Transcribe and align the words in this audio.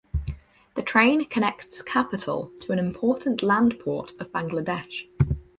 The 0.73 0.81
train 0.81 1.25
connects 1.25 1.79
capital 1.83 2.51
to 2.61 2.71
an 2.71 2.79
important 2.79 3.43
Land 3.43 3.77
port 3.77 4.13
of 4.19 4.31
Bangladesh. 4.31 5.03